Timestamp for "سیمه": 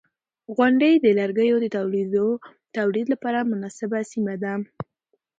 4.11-4.35